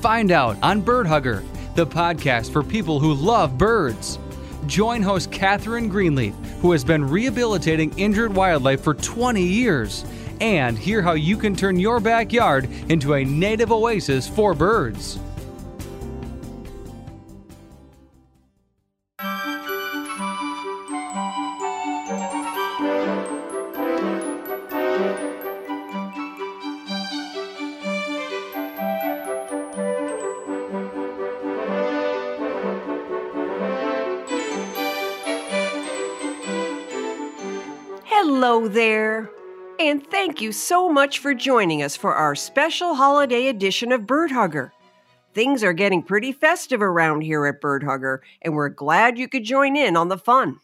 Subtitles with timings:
[0.00, 1.42] Find out on Bird Hugger,
[1.74, 4.18] the podcast for people who love birds.
[4.66, 10.04] Join host Catherine Greenleaf, who has been rehabilitating injured wildlife for 20 years,
[10.40, 15.18] and hear how you can turn your backyard into a native oasis for birds.
[38.66, 39.30] There,
[39.78, 44.32] and thank you so much for joining us for our special holiday edition of Bird
[44.32, 44.72] Hugger.
[45.32, 49.44] Things are getting pretty festive around here at Bird Hugger, and we're glad you could
[49.44, 50.58] join in on the fun.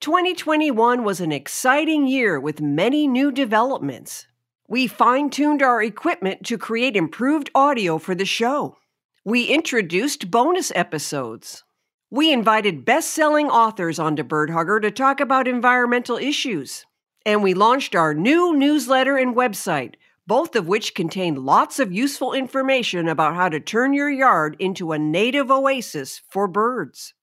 [0.00, 4.26] 2021 was an exciting year with many new developments.
[4.66, 8.78] We fine tuned our equipment to create improved audio for the show.
[9.24, 11.62] We introduced bonus episodes.
[12.10, 16.84] We invited best selling authors onto Bird Hugger to talk about environmental issues.
[17.26, 19.94] And we launched our new newsletter and website,
[20.26, 24.92] both of which contain lots of useful information about how to turn your yard into
[24.92, 27.14] a native oasis for birds.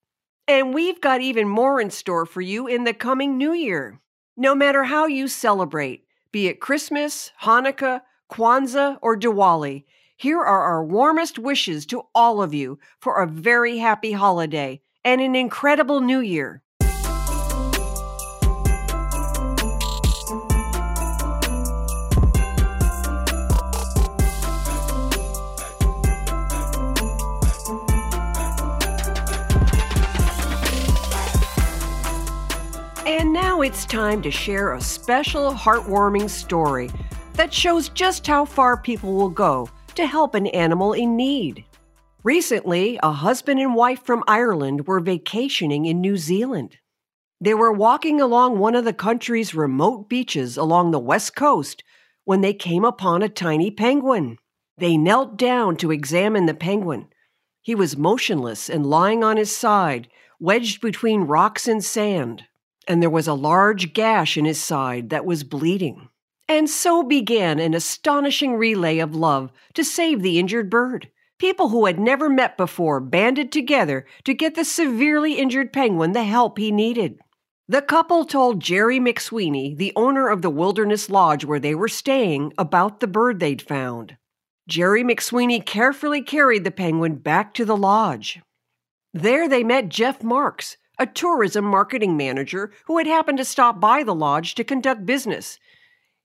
[0.48, 4.00] And we've got even more in store for you in the coming new year.
[4.36, 9.84] No matter how you celebrate, be it Christmas, Hanukkah, Kwanzaa, or Diwali,
[10.16, 15.20] here are our warmest wishes to all of you for a very happy holiday and
[15.20, 16.62] an incredible new year.
[33.62, 36.90] Now it's time to share a special heartwarming story
[37.34, 41.64] that shows just how far people will go to help an animal in need.
[42.24, 46.78] Recently, a husband and wife from Ireland were vacationing in New Zealand.
[47.40, 51.84] They were walking along one of the country's remote beaches along the west coast
[52.24, 54.38] when they came upon a tiny penguin.
[54.78, 57.10] They knelt down to examine the penguin.
[57.60, 60.08] He was motionless and lying on his side,
[60.40, 62.46] wedged between rocks and sand,
[62.86, 66.08] and there was a large gash in his side that was bleeding.
[66.48, 71.10] And so began an astonishing relay of love to save the injured bird.
[71.38, 76.24] People who had never met before banded together to get the severely injured penguin the
[76.24, 77.18] help he needed.
[77.68, 82.52] The couple told Jerry McSweeney, the owner of the Wilderness Lodge where they were staying,
[82.58, 84.16] about the bird they'd found.
[84.68, 88.40] Jerry McSweeney carefully carried the penguin back to the lodge.
[89.14, 94.04] There they met Jeff Marks, a tourism marketing manager who had happened to stop by
[94.04, 95.58] the lodge to conduct business.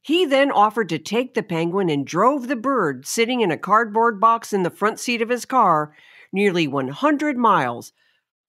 [0.04, 4.22] He then offered to take the penguin and drove the bird, sitting in a cardboard
[4.22, 5.96] box in the front seat of his car,
[6.32, 7.92] nearly 100 miles.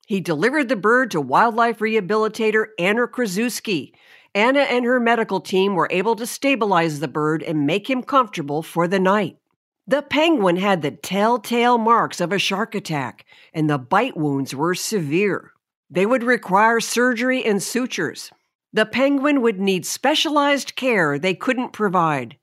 [0.07, 3.93] He delivered the bird to wildlife rehabilitator Anna Krasuski.
[4.35, 8.63] Anna and her medical team were able to stabilize the bird and make him comfortable
[8.63, 9.39] for the night.
[9.87, 13.25] The penguin had the telltale marks of a shark attack,
[13.55, 15.55] and the bite wounds were severe.
[15.91, 18.31] They would require surgery and sutures.
[18.73, 22.37] The penguin would need specialized care they couldn't provide.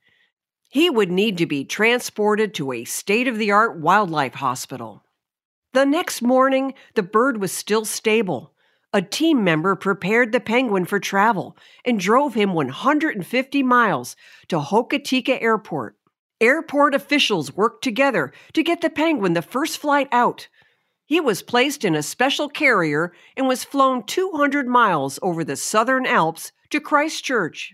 [0.69, 5.03] He would need to be transported to a state of the art wildlife hospital.
[5.73, 8.53] The next morning, the bird was still stable.
[8.91, 14.15] A team member prepared the penguin for travel and drove him 150 miles
[14.47, 15.97] to Hokitika Airport.
[16.41, 20.47] Airport officials worked together to get the penguin the first flight out.
[21.05, 26.05] He was placed in a special carrier and was flown 200 miles over the southern
[26.05, 27.73] Alps to Christchurch.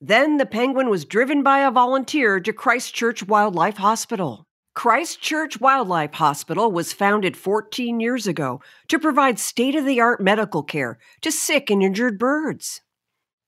[0.00, 4.46] Then the penguin was driven by a volunteer to Christchurch Wildlife Hospital.
[4.74, 10.62] Christchurch Wildlife Hospital was founded 14 years ago to provide state of the art medical
[10.62, 12.82] care to sick and injured birds.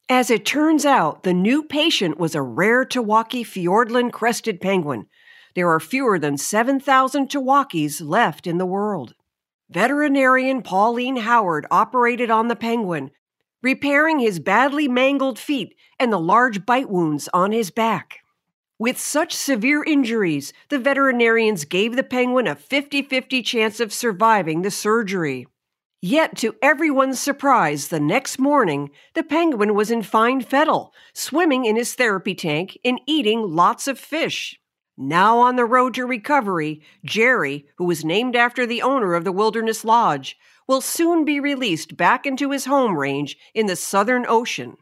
[0.08, 5.06] As it turns out, the new patient was a rare Tawaki Fiordland crested penguin
[5.54, 9.14] there are fewer than 7,000 Tawakis left in the world.
[9.70, 13.10] Veterinarian Pauline Howard operated on the penguin,
[13.62, 18.18] repairing his badly mangled feet and the large bite wounds on his back.
[18.78, 24.62] With such severe injuries, the veterinarians gave the penguin a 50 50 chance of surviving
[24.62, 25.46] the surgery.
[26.04, 31.76] Yet, to everyone's surprise, the next morning, the penguin was in fine fettle, swimming in
[31.76, 34.58] his therapy tank and eating lots of fish.
[34.96, 39.32] Now on the road to recovery, Jerry, who was named after the owner of the
[39.32, 40.36] Wilderness Lodge,
[40.68, 44.76] will soon be released back into his home range in the Southern Ocean.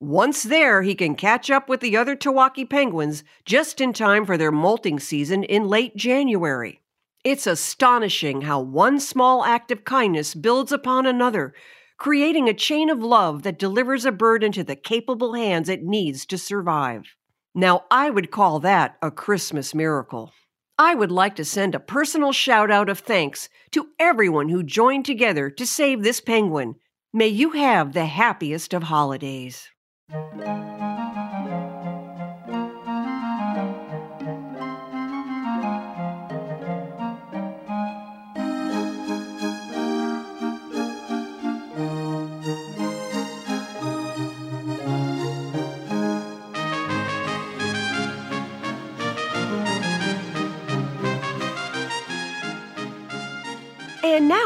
[0.00, 4.36] Once there, he can catch up with the other Tawaki penguins just in time for
[4.36, 6.82] their molting season in late January.
[7.24, 11.54] It's astonishing how one small act of kindness builds upon another,
[11.98, 16.26] creating a chain of love that delivers a bird into the capable hands it needs
[16.26, 17.14] to survive.
[17.58, 20.30] Now, I would call that a Christmas miracle.
[20.78, 25.06] I would like to send a personal shout out of thanks to everyone who joined
[25.06, 26.74] together to save this penguin.
[27.14, 29.70] May you have the happiest of holidays.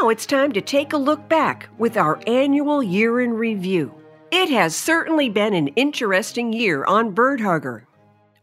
[0.01, 3.93] Now it's time to take a look back with our annual year in review.
[4.31, 7.87] It has certainly been an interesting year on Bird Hugger.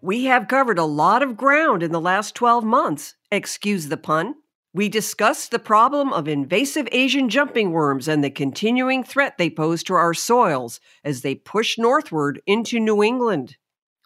[0.01, 4.37] We have covered a lot of ground in the last 12 months, excuse the pun.
[4.73, 9.83] We discussed the problem of invasive Asian jumping worms and the continuing threat they pose
[9.85, 13.57] to our soils as they push northward into New England.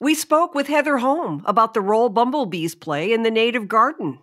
[0.00, 4.20] We spoke with Heather Holm about the role bumblebees play in the native garden.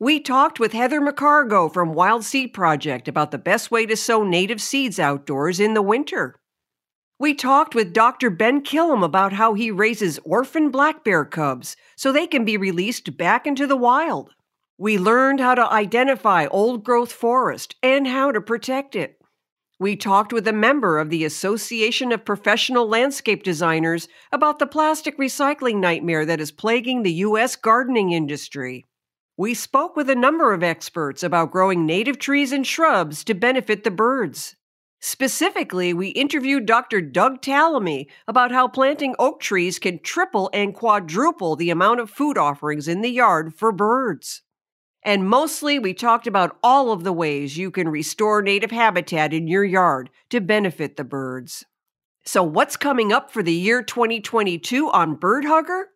[0.00, 4.22] We talked with Heather McCargo from Wild Seed Project about the best way to sow
[4.22, 6.36] native seeds outdoors in the winter.
[7.18, 8.30] We talked with Dr.
[8.30, 13.16] Ben Kilham about how he raises orphan black bear cubs so they can be released
[13.16, 14.30] back into the wild.
[14.78, 19.18] We learned how to identify old growth forest and how to protect it.
[19.80, 25.18] We talked with a member of the Association of Professional Landscape Designers about the plastic
[25.18, 27.56] recycling nightmare that is plaguing the U.S.
[27.56, 28.84] gardening industry.
[29.38, 33.84] We spoke with a number of experts about growing native trees and shrubs to benefit
[33.84, 34.56] the birds.
[34.98, 37.00] Specifically, we interviewed Dr.
[37.00, 42.36] Doug Tallamy about how planting oak trees can triple and quadruple the amount of food
[42.36, 44.42] offerings in the yard for birds.
[45.04, 49.46] And mostly, we talked about all of the ways you can restore native habitat in
[49.46, 51.64] your yard to benefit the birds.
[52.24, 55.90] So, what's coming up for the year 2022 on Bird Hugger?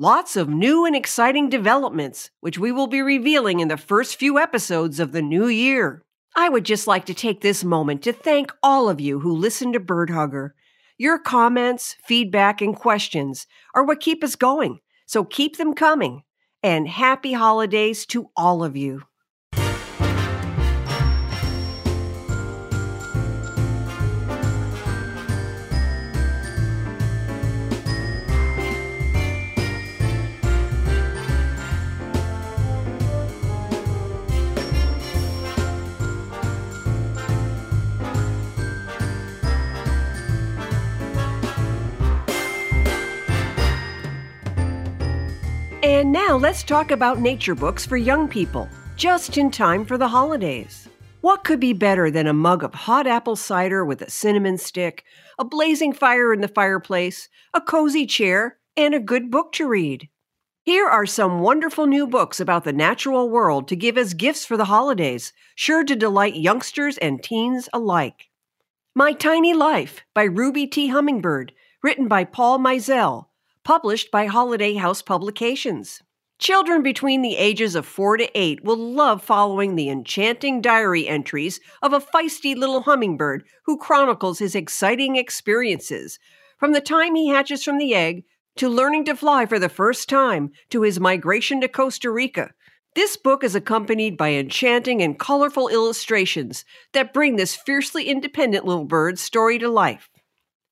[0.00, 4.38] Lots of new and exciting developments, which we will be revealing in the first few
[4.38, 6.04] episodes of the new year.
[6.36, 9.72] I would just like to take this moment to thank all of you who listen
[9.72, 10.54] to Bird Hugger.
[10.98, 16.22] Your comments, feedback, and questions are what keep us going, so keep them coming.
[16.62, 19.02] And happy holidays to all of you.
[46.08, 50.08] And now let's talk about nature books for young people, just in time for the
[50.08, 50.88] holidays.
[51.20, 55.04] What could be better than a mug of hot apple cider with a cinnamon stick,
[55.38, 60.08] a blazing fire in the fireplace, a cozy chair, and a good book to read?
[60.62, 64.56] Here are some wonderful new books about the natural world to give as gifts for
[64.56, 68.30] the holidays, sure to delight youngsters and teens alike.
[68.94, 70.88] My Tiny Life by Ruby T.
[70.88, 73.26] Hummingbird, written by Paul Meisel,
[73.64, 76.02] published by Holiday House Publications.
[76.38, 81.58] Children between the ages of 4 to 8 will love following the enchanting diary entries
[81.82, 86.18] of a feisty little hummingbird who chronicles his exciting experiences,
[86.56, 88.24] from the time he hatches from the egg
[88.56, 92.50] to learning to fly for the first time to his migration to Costa Rica.
[92.94, 98.84] This book is accompanied by enchanting and colorful illustrations that bring this fiercely independent little
[98.84, 100.08] bird's story to life.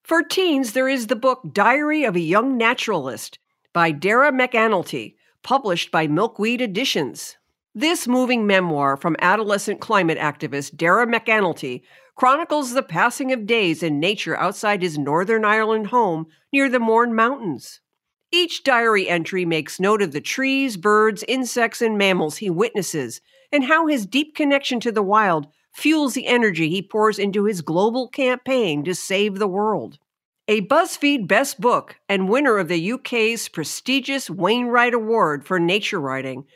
[0.06, 3.40] For teens, there is the book Diary of a Young Naturalist
[3.72, 7.38] by Dara McAnulty, published by Milkweed Editions.
[7.74, 11.82] This moving memoir from adolescent climate activist Dara McAnulty
[12.14, 17.12] chronicles the passing of days in nature outside his Northern Ireland home near the Mourne
[17.12, 17.80] Mountains.
[18.30, 23.20] Each diary entry makes note of the trees, birds, insects, and mammals he witnesses,
[23.50, 27.60] and how his deep connection to the wild fuels the energy he pours into his
[27.60, 29.98] global campaign to save the world.
[30.48, 36.46] a BuzzFeed Best Book and winner of the UK's prestigious Wainwright Award for nature writing.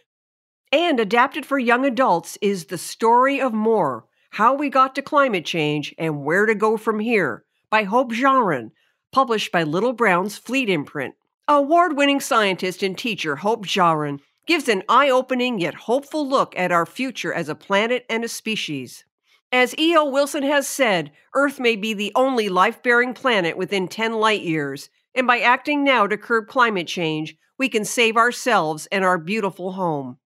[0.72, 5.44] And adapted for young adults is The Story of More How We Got to Climate
[5.44, 8.70] Change and Where to Go From Here by Hope Jahren,
[9.12, 11.14] published by Little Brown's Fleet imprint.
[11.46, 16.72] Award winning scientist and teacher Hope Jahren gives an eye opening yet hopeful look at
[16.72, 19.04] our future as a planet and a species.
[19.52, 20.04] As E.O.
[20.04, 24.90] Wilson has said, Earth may be the only life bearing planet within 10 light years,
[25.12, 29.72] and by acting now to curb climate change, we can save ourselves and our beautiful
[29.72, 30.18] home.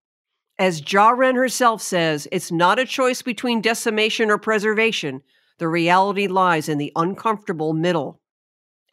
[0.59, 5.23] As Jahren herself says, it's not a choice between decimation or preservation.
[5.59, 8.21] The reality lies in the uncomfortable middle.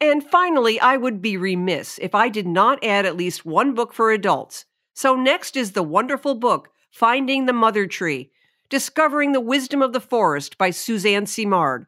[0.00, 3.92] And finally, I would be remiss if I did not add at least one book
[3.92, 4.64] for adults.
[4.94, 8.30] So next is the wonderful book, Finding the Mother Tree
[8.72, 11.84] Discovering the Wisdom of the Forest by Suzanne Simard,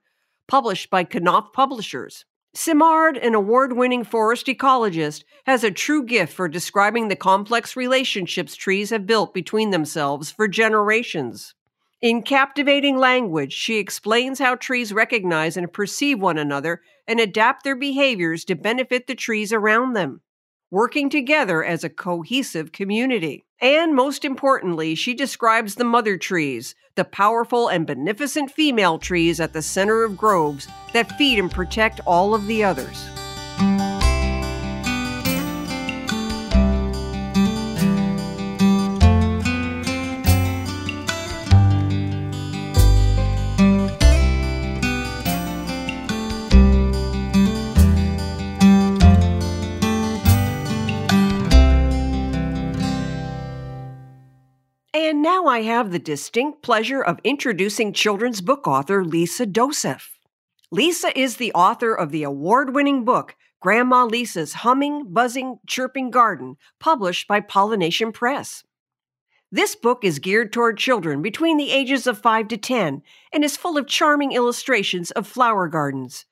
[0.46, 2.26] published by Knopf Publishers.
[2.52, 8.54] Simard, an award winning forest ecologist, has a true gift for describing the complex relationships
[8.54, 11.54] trees have built between themselves for generations.
[12.02, 17.76] In captivating language, she explains how trees recognize and perceive one another and adapt their
[17.76, 20.20] behaviors to benefit the trees around them
[20.74, 23.44] working together as a cohesive community.
[23.64, 29.54] And most importantly, she describes the mother trees, the powerful and beneficent female trees at
[29.54, 33.06] the center of groves that feed and protect all of the others.
[55.24, 60.18] Now I have the distinct pleasure of introducing children's book author Lisa Dosef.
[60.70, 66.58] Lisa is the author of the award winning book, Grandma Lisa's Humming, Buzzing, Chirping Garden,
[66.78, 68.64] published by Pollination Press.
[69.50, 73.00] This book is geared toward children between the ages of 5 to 10
[73.32, 76.26] and is full of charming illustrations of flower gardens.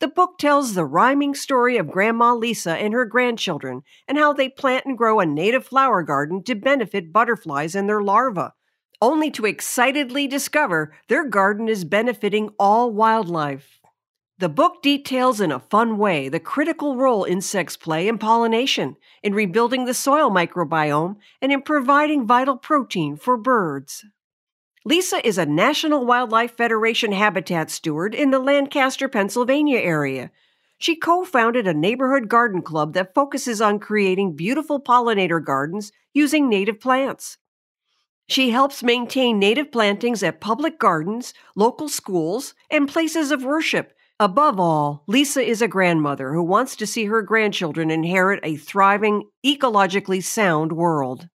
[0.00, 4.48] The book tells the rhyming story of Grandma Lisa and her grandchildren and how they
[4.48, 8.52] plant and grow a native flower garden to benefit butterflies and their larvae,
[9.00, 13.80] only to excitedly discover their garden is benefiting all wildlife.
[14.38, 19.32] The book details in a fun way the critical role insects play in pollination, in
[19.32, 24.04] rebuilding the soil microbiome, and in providing vital protein for birds.
[24.86, 30.30] Lisa is a National Wildlife Federation habitat steward in the Lancaster, Pennsylvania area.
[30.76, 36.50] She co founded a neighborhood garden club that focuses on creating beautiful pollinator gardens using
[36.50, 37.38] native plants.
[38.28, 43.94] She helps maintain native plantings at public gardens, local schools, and places of worship.
[44.20, 49.30] Above all, Lisa is a grandmother who wants to see her grandchildren inherit a thriving,
[49.46, 51.30] ecologically sound world.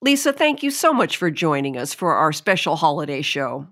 [0.00, 3.66] Lisa, thank you so much for joining us for our special holiday show.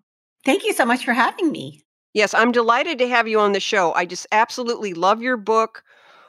[0.45, 1.83] Thank you so much for having me.
[2.15, 3.93] Yes, I'm delighted to have you on the show.
[3.93, 5.85] I just absolutely love your book.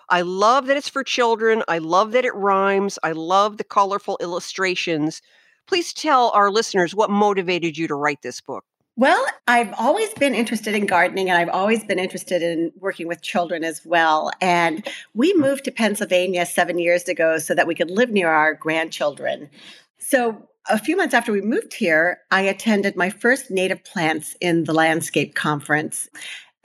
[0.10, 1.64] I love that it's for children.
[1.68, 3.00] I love that it rhymes.
[3.04, 5.22] I love the colorful illustrations.
[5.66, 8.66] Please tell our listeners what motivated you to write this book.
[8.98, 13.22] Well, I've always been interested in gardening and I've always been interested in working with
[13.22, 14.32] children as well.
[14.42, 15.40] And we mm.
[15.40, 19.50] moved to Pennsylvania seven years ago so that we could live near our grandchildren.
[20.00, 24.66] So, a few months after we moved here, I attended my first native plants in
[24.66, 26.10] the landscape conference.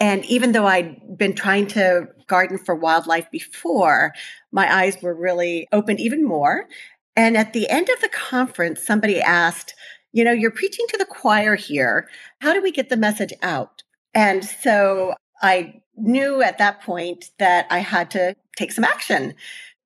[0.00, 4.12] And even though I'd been trying to garden for wildlife before,
[4.50, 6.66] my eyes were really opened even more.
[7.14, 9.74] And at the end of the conference, somebody asked,
[10.12, 12.08] You know, you're preaching to the choir here.
[12.40, 13.84] How do we get the message out?
[14.14, 19.34] And so I knew at that point that I had to take some action.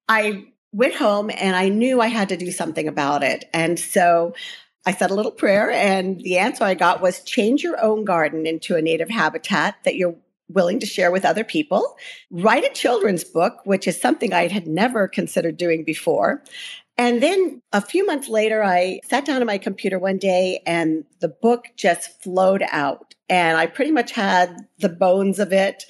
[0.08, 0.46] I
[0.76, 3.46] went home and I knew I had to do something about it.
[3.54, 4.34] And so
[4.84, 8.46] I said a little prayer, and the answer I got was change your own garden
[8.46, 10.14] into a native habitat that you're
[10.48, 11.96] willing to share with other people.
[12.30, 16.44] Write a children's book, which is something I had never considered doing before.
[16.96, 21.04] And then a few months later, I sat down at my computer one day and
[21.18, 23.14] the book just flowed out.
[23.28, 25.82] And I pretty much had the bones of it.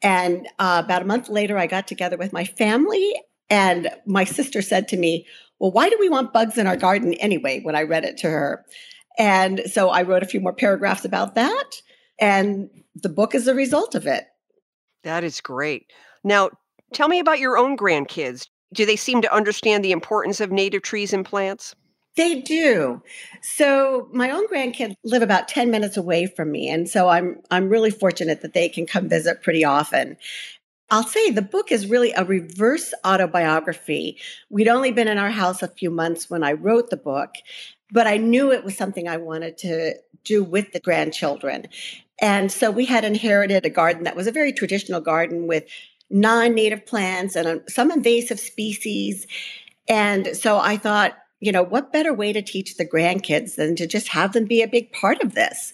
[0.00, 3.14] And uh, about a month later, I got together with my family
[3.52, 5.26] and my sister said to me,
[5.58, 7.60] Well, why do we want bugs in our garden anyway?
[7.60, 8.64] When I read it to her.
[9.18, 11.82] And so I wrote a few more paragraphs about that.
[12.18, 14.24] And the book is a result of it.
[15.04, 15.92] That is great.
[16.24, 16.48] Now,
[16.94, 18.48] tell me about your own grandkids.
[18.72, 21.74] Do they seem to understand the importance of native trees and plants?
[22.16, 23.02] They do.
[23.42, 26.70] So my own grandkids live about 10 minutes away from me.
[26.70, 30.16] And so I'm I'm really fortunate that they can come visit pretty often.
[30.92, 34.18] I'll say the book is really a reverse autobiography.
[34.50, 37.30] We'd only been in our house a few months when I wrote the book,
[37.90, 41.68] but I knew it was something I wanted to do with the grandchildren.
[42.20, 45.64] And so we had inherited a garden that was a very traditional garden with
[46.10, 49.26] non native plants and um, some invasive species.
[49.88, 53.86] And so I thought, you know, what better way to teach the grandkids than to
[53.86, 55.72] just have them be a big part of this?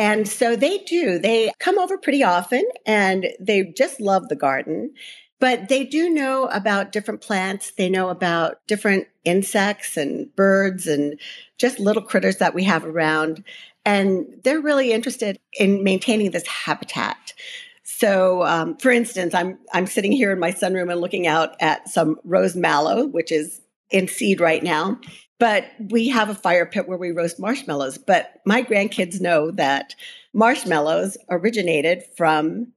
[0.00, 1.18] And so they do.
[1.18, 4.94] They come over pretty often and they just love the garden.
[5.40, 7.72] But they do know about different plants.
[7.72, 11.20] They know about different insects and birds and
[11.58, 13.44] just little critters that we have around.
[13.84, 17.34] And they're really interested in maintaining this habitat.
[17.82, 21.90] So, um, for instance, I'm I'm sitting here in my sunroom and looking out at
[21.90, 24.98] some rose mallow, which is in seed right now.
[25.40, 27.98] But we have a fire pit where we roast marshmallows.
[27.98, 29.96] But my grandkids know that
[30.32, 32.68] marshmallows originated from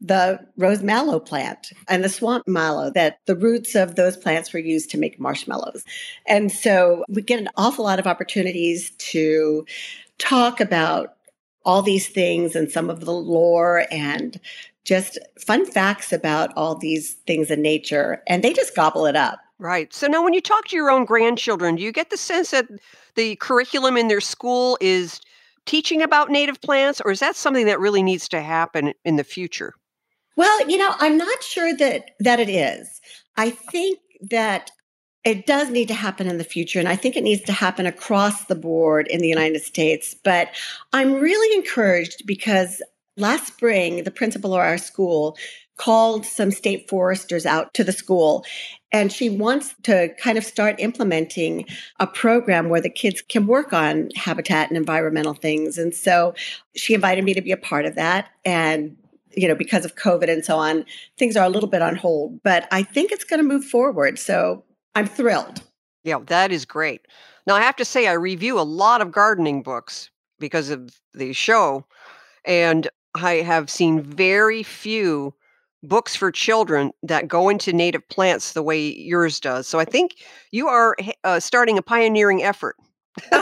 [0.00, 4.58] the rose mallow plant and the swamp mallow, that the roots of those plants were
[4.60, 5.82] used to make marshmallows.
[6.26, 9.66] And so we get an awful lot of opportunities to
[10.18, 11.14] talk about
[11.64, 14.38] all these things and some of the lore and
[14.84, 18.22] just fun facts about all these things in nature.
[18.28, 19.40] And they just gobble it up.
[19.58, 19.92] Right.
[19.94, 22.66] So now, when you talk to your own grandchildren, do you get the sense that
[23.14, 25.20] the curriculum in their school is
[25.64, 29.24] teaching about native plants, or is that something that really needs to happen in the
[29.24, 29.74] future?
[30.36, 33.00] Well, you know, I'm not sure that that it is.
[33.36, 33.98] I think
[34.30, 34.70] that
[35.24, 37.86] it does need to happen in the future, and I think it needs to happen
[37.86, 40.14] across the board in the United States.
[40.24, 40.48] But
[40.92, 42.82] I'm really encouraged because
[43.16, 45.36] last spring, the principal of our school
[45.76, 48.44] called some state foresters out to the school
[48.94, 51.66] and she wants to kind of start implementing
[51.98, 55.76] a program where the kids can work on habitat and environmental things.
[55.76, 56.32] And so
[56.76, 58.30] she invited me to be a part of that.
[58.44, 58.96] And,
[59.36, 60.84] you know, because of COVID and so on,
[61.18, 64.16] things are a little bit on hold, but I think it's going to move forward.
[64.16, 64.62] So
[64.94, 65.60] I'm thrilled.
[66.04, 67.00] Yeah, that is great.
[67.48, 71.32] Now, I have to say, I review a lot of gardening books because of the
[71.32, 71.84] show,
[72.44, 75.34] and I have seen very few
[75.88, 79.66] books for children that go into native plants the way yours does.
[79.66, 80.16] So I think
[80.50, 82.76] you are uh, starting a pioneering effort.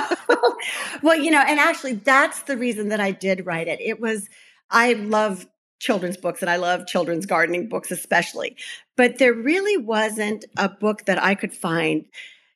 [1.03, 3.81] well, you know, and actually, that's the reason that I did write it.
[3.81, 4.29] It was,
[4.71, 5.47] I love
[5.81, 8.57] children's books and I love children's gardening books, especially.
[8.97, 12.05] But there really wasn't a book that I could find.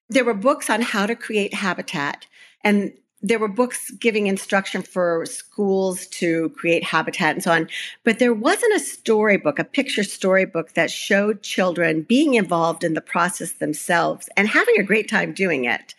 [0.09, 2.27] There were books on how to create habitat.
[2.63, 7.69] And there were books giving instruction for schools to create habitat and so on,
[8.05, 13.01] but there wasn't a storybook, a picture storybook that showed children being involved in the
[13.01, 15.95] process themselves and having a great time doing it.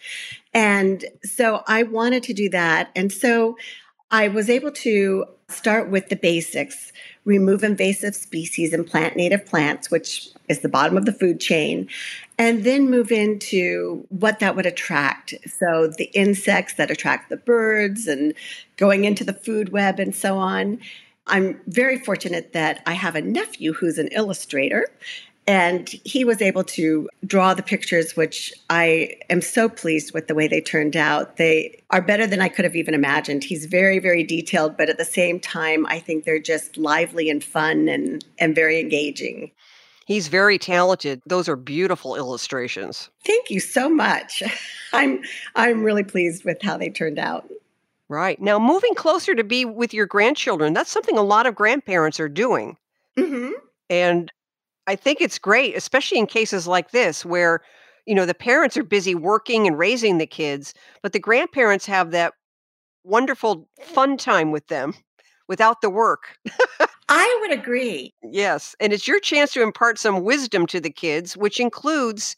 [0.53, 2.91] And so I wanted to do that.
[2.95, 3.57] And so
[4.11, 6.91] I was able to start with the basics,
[7.25, 11.89] remove invasive species and plant native plants, which is the bottom of the food chain,
[12.37, 15.33] and then move into what that would attract.
[15.47, 18.33] So the insects that attract the birds and
[18.75, 20.79] going into the food web and so on.
[21.25, 24.87] I'm very fortunate that I have a nephew who's an illustrator
[25.47, 30.35] and he was able to draw the pictures, which I am so pleased with the
[30.35, 31.37] way they turned out.
[31.37, 33.45] They are better than I could have even imagined.
[33.45, 37.41] He's very, very detailed, but at the same time, I think they're just lively and
[37.41, 39.51] fun and, and very engaging.
[40.07, 41.21] He's very talented.
[41.25, 43.09] Those are beautiful illustrations.
[43.25, 44.41] Thank you so much.
[44.93, 45.21] I'm
[45.55, 47.49] I'm really pleased with how they turned out.
[48.07, 48.41] Right.
[48.41, 52.29] Now moving closer to be with your grandchildren, that's something a lot of grandparents are
[52.29, 52.77] doing.
[53.19, 53.51] Mm-hmm.
[53.89, 54.31] And
[54.87, 57.59] I think it's great, especially in cases like this where,
[58.05, 62.11] you know, the parents are busy working and raising the kids, but the grandparents have
[62.11, 62.33] that
[63.03, 64.93] wonderful fun time with them
[65.49, 66.37] without the work.
[67.09, 68.13] I would agree.
[68.23, 68.75] Yes.
[68.79, 72.35] And it's your chance to impart some wisdom to the kids, which includes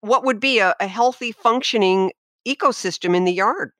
[0.00, 2.12] what would be a, a healthy, functioning
[2.46, 3.72] ecosystem in the yard.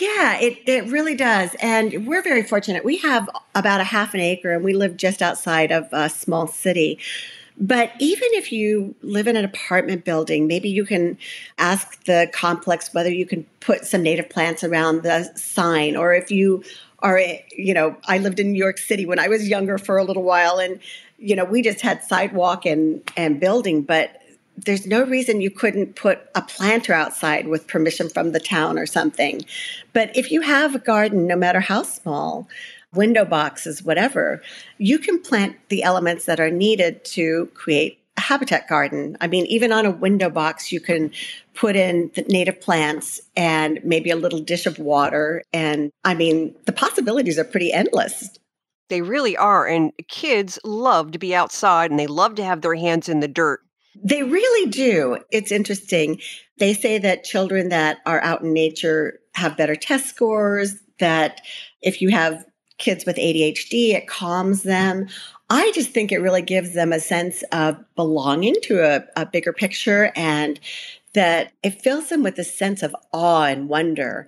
[0.00, 1.54] Yeah, it, it really does.
[1.60, 2.84] And we're very fortunate.
[2.84, 6.48] We have about a half an acre and we live just outside of a small
[6.48, 6.98] city.
[7.58, 11.16] But even if you live in an apartment building, maybe you can
[11.56, 16.30] ask the complex whether you can put some native plants around the sign, or if
[16.30, 16.62] you
[17.00, 17.20] are,
[17.56, 20.22] you know, I lived in New York City when I was younger for a little
[20.22, 20.80] while, and
[21.18, 24.20] you know, we just had sidewalk and and building, but
[24.56, 28.86] there's no reason you couldn't put a planter outside with permission from the town or
[28.86, 29.42] something.
[29.92, 32.48] But if you have a garden, no matter how small,
[32.94, 34.42] window boxes, whatever,
[34.78, 39.16] you can plant the elements that are needed to create habitat garden.
[39.20, 41.12] I mean, even on a window box, you can
[41.54, 45.42] put in the native plants and maybe a little dish of water.
[45.52, 48.30] And I mean, the possibilities are pretty endless.
[48.88, 49.66] They really are.
[49.66, 53.28] And kids love to be outside and they love to have their hands in the
[53.28, 53.60] dirt.
[54.02, 55.18] They really do.
[55.30, 56.20] It's interesting.
[56.58, 61.40] They say that children that are out in nature have better test scores, that
[61.80, 62.44] if you have
[62.78, 65.06] kids with ADHD, it calms them.
[65.48, 69.52] I just think it really gives them a sense of belonging to a, a bigger
[69.52, 70.58] picture and
[71.14, 74.26] that it fills them with a sense of awe and wonder.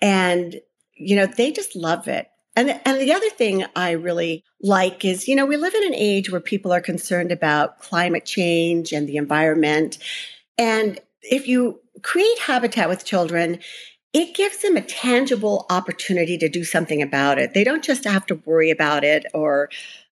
[0.00, 0.60] And,
[0.94, 2.28] you know, they just love it.
[2.56, 5.94] And, and the other thing I really like is, you know, we live in an
[5.94, 9.98] age where people are concerned about climate change and the environment.
[10.58, 13.60] And if you create habitat with children,
[14.12, 17.54] it gives them a tangible opportunity to do something about it.
[17.54, 19.70] They don't just have to worry about it or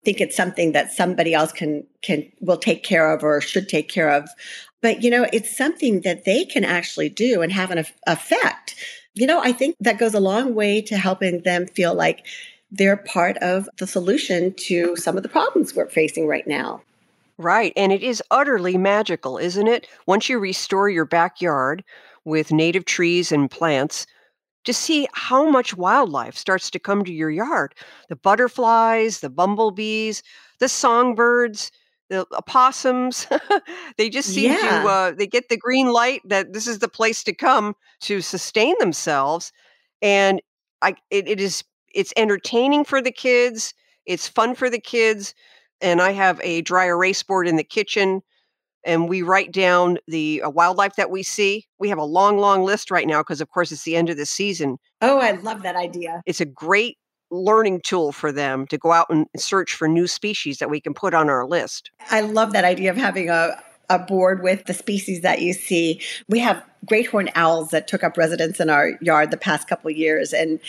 [0.07, 3.89] think it's something that somebody else can can will take care of or should take
[3.89, 4.29] care of.
[4.81, 8.75] But you know, it's something that they can actually do and have an effect
[9.17, 12.25] you know, I think that goes a long way to helping them feel like
[12.69, 16.83] they're part of the solution to some of the problems we're facing right now.
[17.39, 17.73] Right.
[17.75, 19.87] And it is utterly magical, isn't it?
[20.05, 21.83] Once you restore your backyard
[22.25, 24.05] with native trees and plants,
[24.67, 27.73] to see how much wildlife starts to come to your yard
[28.09, 30.21] the butterflies, the bumblebees,
[30.59, 31.71] the songbirds,
[32.09, 33.27] the opossums
[33.97, 34.81] they just seem yeah.
[34.81, 38.19] to uh, they get the green light that this is the place to come to
[38.21, 39.51] sustain themselves
[40.01, 40.41] and
[40.81, 43.73] i it, it is it's entertaining for the kids
[44.05, 45.33] it's fun for the kids
[45.81, 48.21] and i have a dry erase board in the kitchen
[48.87, 51.65] and we write down the uh, wildlife that we see.
[51.77, 54.17] We have a long long list right now because of course it's the end of
[54.17, 54.77] the season.
[55.01, 56.21] Oh i love that idea.
[56.25, 56.97] It's a great
[57.29, 60.93] learning tool for them to go out and search for new species that we can
[60.93, 61.91] put on our list.
[62.09, 66.01] I love that idea of having a a board with the species that you see.
[66.27, 69.89] We have great horned owls that took up residence in our yard the past couple
[69.89, 70.59] years and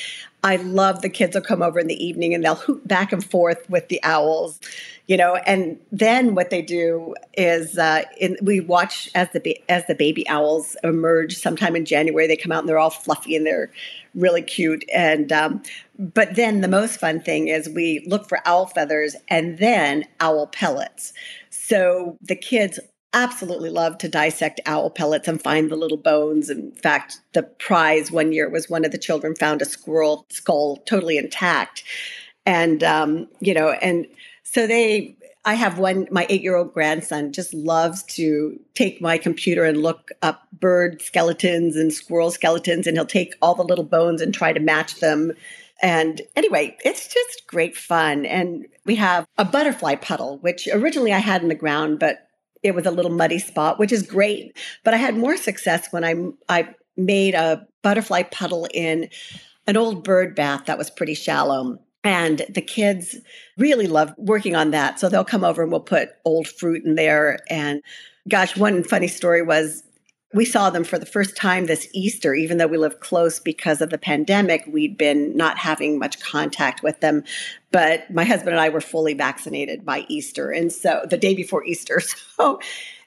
[0.44, 3.24] I love the kids will come over in the evening and they'll hoot back and
[3.24, 4.60] forth with the owls,
[5.08, 5.36] you know.
[5.46, 10.28] And then what they do is uh, in, we watch as the as the baby
[10.28, 12.28] owls emerge sometime in January.
[12.28, 13.70] They come out and they're all fluffy and they're
[14.14, 14.84] really cute.
[14.94, 15.62] And um,
[15.98, 20.46] but then the most fun thing is we look for owl feathers and then owl
[20.46, 21.12] pellets.
[21.50, 22.78] So the kids
[23.12, 26.50] absolutely love to dissect owl pellets and find the little bones.
[26.50, 30.76] In fact, the prize one year was one of the children found a squirrel skull
[30.86, 31.84] totally intact.
[32.44, 34.06] And, um, you know, and
[34.42, 39.16] so they, I have one, my eight year old grandson just loves to take my
[39.16, 43.84] computer and look up bird skeletons and squirrel skeletons, and he'll take all the little
[43.84, 45.32] bones and try to match them.
[45.80, 48.26] And anyway, it's just great fun.
[48.26, 52.27] And we have a butterfly puddle, which originally I had in the ground, but
[52.62, 54.56] it was a little muddy spot, which is great.
[54.84, 56.14] But I had more success when I
[56.48, 59.08] I made a butterfly puddle in
[59.66, 61.78] an old bird bath that was pretty shallow.
[62.04, 63.16] And the kids
[63.56, 64.98] really love working on that.
[64.98, 67.38] So they'll come over and we'll put old fruit in there.
[67.50, 67.82] And
[68.28, 69.82] gosh, one funny story was
[70.34, 73.80] we saw them for the first time this Easter, even though we live close because
[73.80, 74.64] of the pandemic.
[74.66, 77.24] We'd been not having much contact with them.
[77.70, 80.50] But my husband and I were fully vaccinated by Easter.
[80.50, 82.00] And so the day before Easter.
[82.38, 82.60] So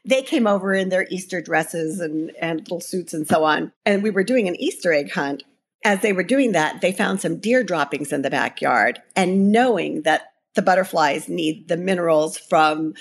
[0.03, 3.71] they came over in their Easter dresses and, and little suits and so on.
[3.86, 5.43] And we were doing an Easter egg hunt.
[5.86, 9.01] As they were doing that, they found some deer droppings in the backyard.
[9.15, 12.93] And knowing that the butterflies need the minerals from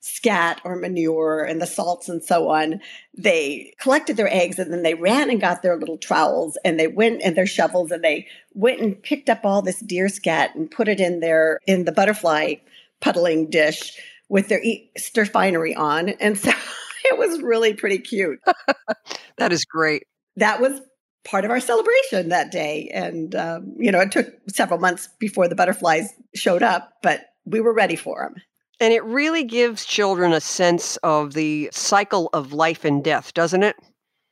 [0.00, 2.80] scat or manure and the salts and so on.
[3.16, 6.88] They collected their eggs and then they ran and got their little trowels and they
[6.88, 10.70] went and their shovels and they went and picked up all this deer scat and
[10.70, 12.54] put it in their in the butterfly
[13.00, 16.08] puddling dish with their Easter finery on.
[16.08, 16.50] And so
[17.04, 18.40] it was really pretty cute.
[19.36, 20.04] that is great.
[20.36, 20.80] That was
[21.24, 22.90] part of our celebration that day.
[22.94, 27.60] And, um, you know, it took several months before the butterflies showed up, but we
[27.60, 28.42] were ready for them.
[28.80, 33.62] And it really gives children a sense of the cycle of life and death, doesn't
[33.62, 33.76] it?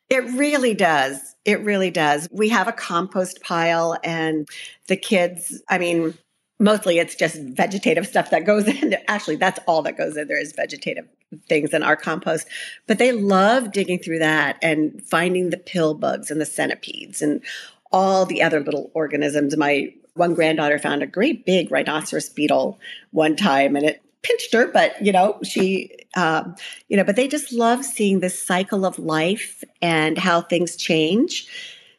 [0.08, 1.36] It really does.
[1.44, 2.28] It really does.
[2.32, 4.48] We have a compost pile, and
[4.86, 6.14] the kids, I mean,
[6.58, 8.96] mostly it's just vegetative stuff that goes in.
[9.06, 11.06] Actually, that's all that goes in there is vegetative
[11.46, 12.48] things in our compost.
[12.86, 17.42] But they love digging through that and finding the pill bugs and the centipedes and
[17.92, 19.56] all the other little organisms.
[19.56, 22.78] My one granddaughter found a great big rhinoceros beetle
[23.10, 26.54] one time, and it pinched her, but you know, she, um,
[26.88, 31.46] you know, but they just love seeing this cycle of life and how things change.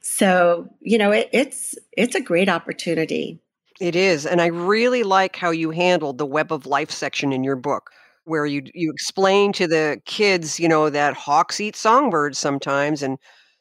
[0.02, 3.40] So, you know, it, it's it's a great opportunity.
[3.80, 7.44] It is, and I really like how you handled the web of life section in
[7.44, 7.92] your book,
[8.26, 13.18] where you you explain to the kids, you know, that hawks eat songbirds sometimes, and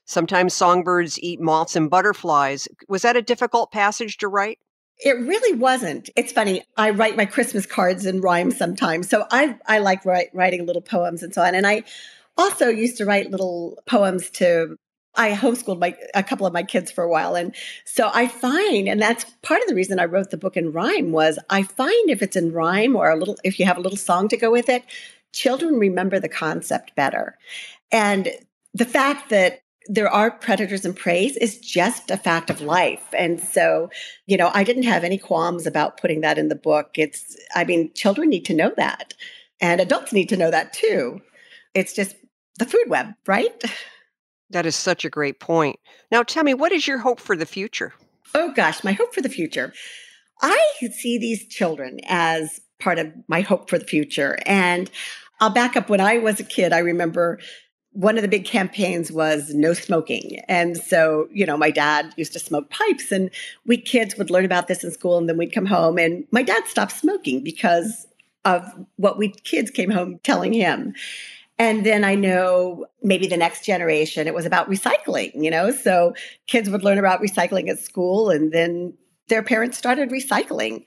[0.07, 2.67] sometimes songbirds eat moths and butterflies.
[2.89, 4.59] Was that a difficult passage to write?
[5.01, 6.11] It really wasn't.
[6.17, 6.63] It's funny.
[6.77, 9.09] I write my Christmas cards in rhyme sometimes.
[9.09, 11.55] So I I like write, writing little poems and so on.
[11.55, 11.85] And I
[12.37, 14.77] also used to write little poems to
[15.15, 18.89] I homeschooled my a couple of my kids for a while and so I find
[18.89, 22.11] and that's part of the reason I wrote the book in rhyme was I find
[22.11, 24.53] if it's in rhyme or a little if you have a little song to go
[24.53, 24.85] with it
[25.33, 27.37] children remember the concept better.
[27.91, 28.29] And
[28.75, 33.05] the fact that there are predators and preys is just a fact of life.
[33.17, 33.91] And so,
[34.27, 36.91] you know, I didn't have any qualms about putting that in the book.
[36.95, 39.15] It's, I mean, children need to know that,
[39.61, 41.21] and adults need to know that too.
[41.75, 42.17] It's just
[42.59, 43.63] the food web, right?
[44.51, 45.79] That is such a great point.
[46.11, 47.95] Now, tell me, what is your hope for the future?
[48.35, 49.73] Oh, gosh, my hope for the future.
[50.43, 50.59] I
[50.93, 54.39] see these children as part of my hope for the future.
[54.47, 54.91] And
[55.41, 55.89] I'll back up.
[55.89, 57.41] When I was a kid, I remember
[57.93, 60.41] one of the big campaigns was no smoking.
[60.49, 63.31] And so, you know, my dad used to smoke pipes, and
[63.67, 66.43] we kids would learn about this in school, and then we'd come home, and my
[66.43, 68.07] dad stopped smoking because
[68.45, 68.65] of
[68.97, 70.95] what we kids came home telling him.
[71.59, 75.73] And then I know maybe the next generation, it was about recycling, you know?
[75.73, 76.15] So
[76.47, 78.95] kids would learn about recycling at school, and then
[79.29, 80.85] their parents started recycling.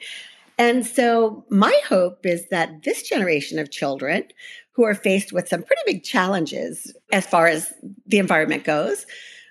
[0.62, 4.26] And so, my hope is that this generation of children
[4.74, 7.74] who are faced with some pretty big challenges as far as
[8.06, 9.08] the environment goes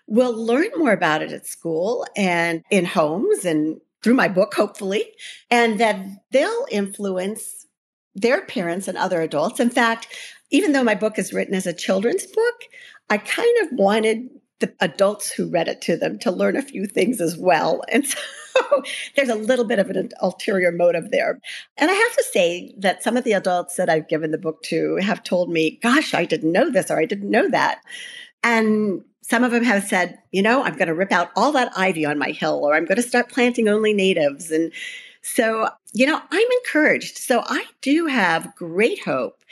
[0.07, 5.05] will learn more about it at school and in homes and through my book, hopefully,
[5.51, 5.99] and that
[6.31, 7.67] they'll influence
[8.15, 9.59] their parents and other adults.
[9.59, 10.07] In fact,
[10.53, 12.63] even though my book is written as a children's book,
[13.11, 14.29] I kind of wanted
[14.61, 17.83] the adults who read it to them to learn a few things as well.
[17.89, 18.17] And so
[19.17, 21.41] there's a little bit of an ulterior motive there.
[21.77, 24.63] And I have to say that some of the adults that I've given the book
[24.65, 27.81] to have told me, gosh, I didn't know this or I didn't know that.
[28.43, 31.73] And some of them have said, you know, I'm going to rip out all that
[31.77, 34.51] ivy on my hill or I'm going to start planting only natives.
[34.51, 34.73] And
[35.23, 37.19] so, you know, I'm encouraged.
[37.19, 39.45] So I do have great hope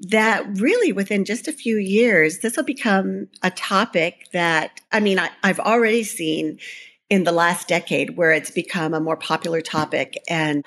[0.00, 5.18] that really within just a few years, this will become a topic that, I mean,
[5.18, 6.58] I, have already seen
[7.12, 10.16] in the last decade where it's become a more popular topic.
[10.30, 10.64] And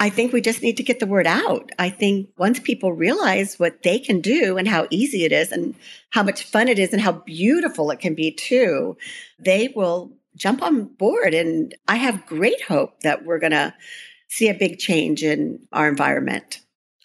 [0.00, 1.68] I think we just need to get the word out.
[1.78, 5.74] I think once people realize what they can do and how easy it is and
[6.08, 8.96] how much fun it is and how beautiful it can be too,
[9.38, 11.34] they will jump on board.
[11.34, 13.74] And I have great hope that we're going to
[14.28, 16.60] see a big change in our environment.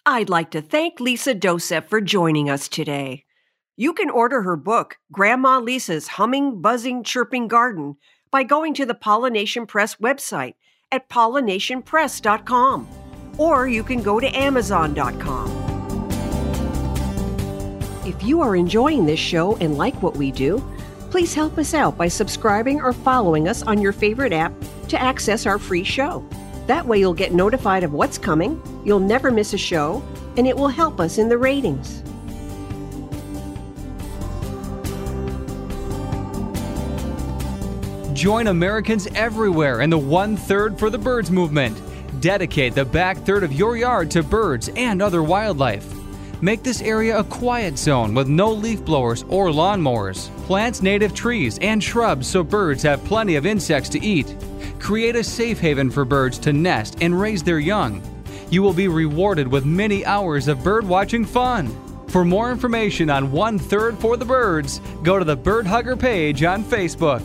[0.06, 3.26] I'd like to thank Lisa Dosef for joining us today.
[3.76, 7.96] You can order her book, Grandma Lisa's Humming, Buzzing, Chirping Garden,
[8.30, 10.54] by going to the Pollination Press website
[10.92, 12.88] at pollinationpress.com,
[13.38, 15.70] or you can go to amazon.com.
[18.06, 20.62] If you are enjoying this show and like what we do,
[21.10, 24.52] please help us out by subscribing or following us on your favorite app
[24.88, 26.24] to access our free show.
[26.66, 30.02] That way, you'll get notified of what's coming, you'll never miss a show,
[30.36, 32.02] and it will help us in the ratings.
[38.20, 41.80] Join Americans everywhere in the One Third for the Birds movement.
[42.20, 45.90] Dedicate the back third of your yard to birds and other wildlife.
[46.42, 50.28] Make this area a quiet zone with no leaf blowers or lawnmowers.
[50.44, 54.36] Plant native trees and shrubs so birds have plenty of insects to eat.
[54.78, 58.02] Create a safe haven for birds to nest and raise their young.
[58.50, 61.74] You will be rewarded with many hours of bird watching fun.
[62.08, 66.42] For more information on One Third for the Birds, go to the Bird Hugger page
[66.42, 67.22] on Facebook.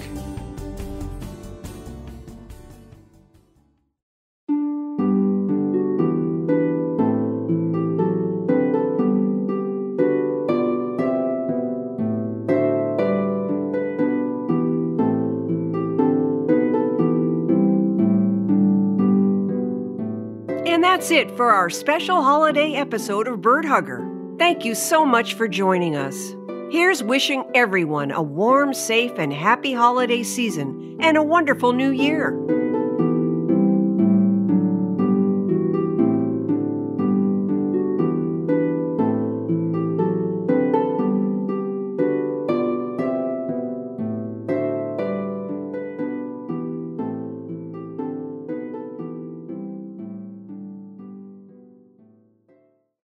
[21.35, 24.07] For our special holiday episode of Bird Hugger.
[24.39, 26.35] Thank you so much for joining us.
[26.71, 32.31] Here's wishing everyone a warm, safe, and happy holiday season and a wonderful new year.